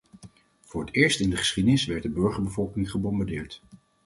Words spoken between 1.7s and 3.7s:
werd de burgerbevolking gebombardeerd.